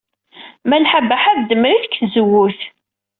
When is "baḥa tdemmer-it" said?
1.09-1.87